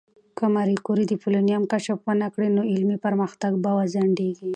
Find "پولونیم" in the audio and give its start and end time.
1.21-1.63